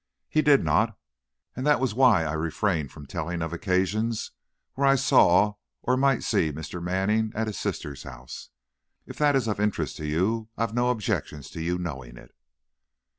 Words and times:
"He 0.27 0.41
did 0.41 0.63
not, 0.63 0.97
and 1.55 1.63
that 1.67 1.79
was 1.79 1.93
why 1.93 2.23
I 2.23 2.33
refrained 2.33 2.91
from 2.91 3.05
telling 3.05 3.43
of 3.43 3.53
occasions 3.53 4.31
when 4.73 4.89
I 4.89 4.95
saw 4.95 5.53
or 5.83 5.95
might 5.95 6.23
see 6.23 6.51
Mr. 6.51 6.81
Manning 6.81 7.31
at 7.35 7.45
his 7.45 7.59
sister's 7.59 8.01
house. 8.01 8.49
If 9.05 9.19
that 9.19 9.35
is 9.35 9.47
of 9.47 9.59
interest 9.59 9.97
to 9.97 10.07
you, 10.07 10.49
I've 10.57 10.73
no 10.73 10.89
objections 10.89 11.51
to 11.51 11.61
your 11.61 11.77
knowing 11.77 12.17
it." 12.17 12.33